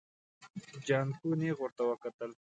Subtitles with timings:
[0.87, 2.31] جانکو نيغ ورته وکتل.